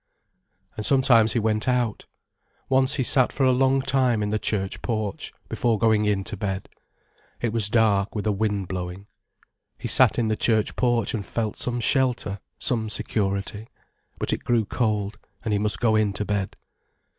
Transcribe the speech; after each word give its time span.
And 0.75 0.83
sometimes 0.83 1.33
he 1.33 1.37
went 1.39 1.67
out. 1.67 2.07
Once 2.69 2.95
he 2.95 3.03
sat 3.03 3.31
for 3.31 3.43
a 3.43 3.51
long 3.51 3.83
time 3.83 4.23
in 4.23 4.31
the 4.31 4.39
church 4.39 4.81
porch, 4.81 5.31
before 5.47 5.77
going 5.77 6.05
in 6.05 6.23
to 6.23 6.35
bed. 6.35 6.69
It 7.39 7.53
was 7.53 7.69
dark 7.69 8.15
with 8.15 8.25
a 8.25 8.31
wind 8.31 8.67
blowing. 8.67 9.05
He 9.77 9.87
sat 9.87 10.17
in 10.17 10.27
the 10.27 10.35
church 10.35 10.75
porch 10.75 11.13
and 11.13 11.23
felt 11.23 11.55
some 11.55 11.79
shelter, 11.79 12.39
some 12.57 12.89
security. 12.89 13.67
But 14.17 14.33
it 14.33 14.43
grew 14.43 14.65
cold, 14.65 15.19
and 15.43 15.53
he 15.53 15.59
must 15.59 15.79
go 15.79 15.95
in 15.95 16.13
to 16.13 16.25
bed. 16.25 16.55